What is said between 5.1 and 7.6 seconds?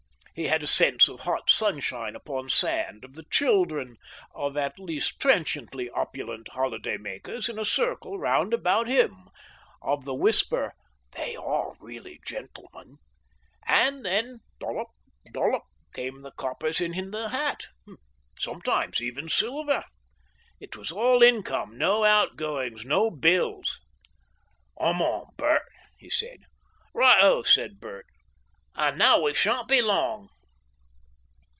transiently opulent holiday makers in